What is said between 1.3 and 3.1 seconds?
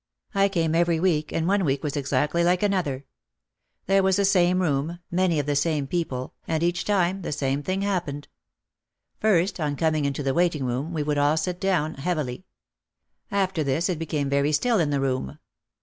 and one week was exactly like another.